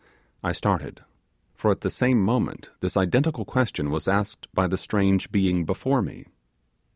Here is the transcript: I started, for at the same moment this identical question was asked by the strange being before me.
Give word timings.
I 0.43 0.51
started, 0.51 1.03
for 1.53 1.69
at 1.69 1.81
the 1.81 1.91
same 1.91 2.23
moment 2.25 2.71
this 2.79 2.97
identical 2.97 3.45
question 3.45 3.91
was 3.91 4.07
asked 4.07 4.47
by 4.51 4.65
the 4.65 4.75
strange 4.75 5.31
being 5.31 5.63
before 5.63 6.01
me. 6.01 6.25